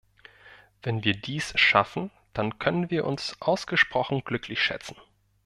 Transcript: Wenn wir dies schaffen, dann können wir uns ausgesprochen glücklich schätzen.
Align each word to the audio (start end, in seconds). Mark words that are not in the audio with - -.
Wenn 0.81 1.03
wir 1.03 1.13
dies 1.13 1.53
schaffen, 1.59 2.09
dann 2.33 2.57
können 2.57 2.89
wir 2.89 3.05
uns 3.05 3.37
ausgesprochen 3.39 4.23
glücklich 4.25 4.59
schätzen. 4.59 4.95